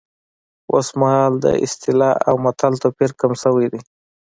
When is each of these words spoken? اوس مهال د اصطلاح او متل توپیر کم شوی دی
اوس 0.71 0.87
مهال 0.99 1.33
د 1.45 1.47
اصطلاح 1.65 2.15
او 2.27 2.35
متل 2.43 2.73
توپیر 2.83 3.11
کم 3.19 3.31
شوی 3.41 3.67
دی 3.71 3.81